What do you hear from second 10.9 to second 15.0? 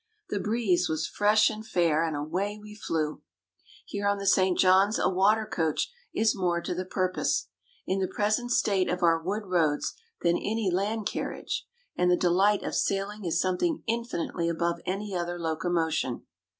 carriage; and the delight of sailing is something infinitely above